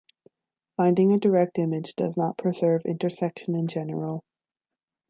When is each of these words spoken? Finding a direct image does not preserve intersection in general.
Finding 0.77 1.13
a 1.13 1.19
direct 1.19 1.59
image 1.59 1.93
does 1.95 2.17
not 2.17 2.35
preserve 2.35 2.81
intersection 2.85 3.53
in 3.53 3.67
general. 3.67 4.23